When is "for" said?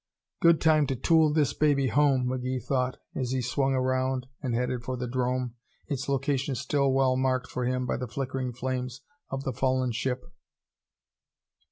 4.83-4.97, 7.51-7.65